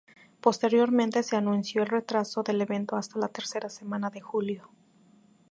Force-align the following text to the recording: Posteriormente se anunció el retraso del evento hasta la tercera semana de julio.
Posteriormente 0.41 1.21
se 1.21 1.35
anunció 1.35 1.83
el 1.83 1.87
retraso 1.87 2.41
del 2.41 2.59
evento 2.59 2.95
hasta 2.95 3.19
la 3.19 3.27
tercera 3.27 3.69
semana 3.69 4.09
de 4.09 4.19
julio. 4.19 4.71